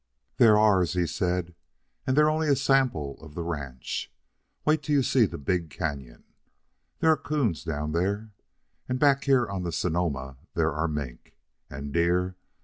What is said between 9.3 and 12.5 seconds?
on the Sonoma there are mink. And deer!